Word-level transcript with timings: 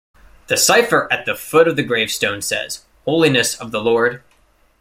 The 0.47 0.57
cipher 0.57 1.07
at 1.13 1.27
the 1.27 1.35
foot 1.35 1.67
of 1.67 1.75
the 1.75 1.83
gravestone 1.83 2.41
says 2.41 2.85
"Holiness 3.05 3.53
of 3.61 3.69
the 3.69 3.81
Lord". 3.83 4.23